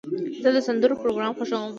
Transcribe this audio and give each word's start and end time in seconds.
زه 0.43 0.49
د 0.55 0.57
سندرو 0.67 0.99
پروګرام 1.01 1.31
خوښوم. 1.37 1.69